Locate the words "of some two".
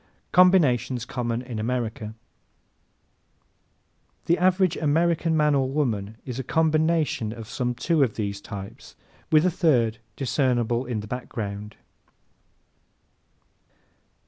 7.31-8.01